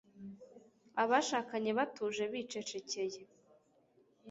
[1.03, 3.21] Abashakanye batuje bicecekeye